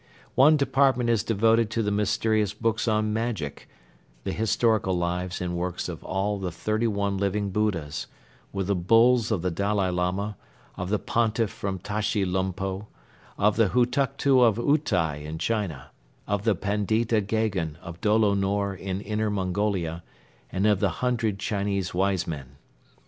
[0.33, 3.69] One department is devoted to the mysterious books on magic,
[4.23, 8.07] the historical lives and works of all the thirty one Living Buddhas,
[8.51, 10.37] with the bulls of the Dalai Lama,
[10.75, 12.87] of the Pontiff from Tashi Lumpo,
[13.37, 15.91] of the Hutuktu of Utai in China,
[16.25, 20.01] of the Pandita Gheghen of Dolo Nor in Inner Mongolia
[20.51, 22.55] and of the Hundred Chinese Wise Men.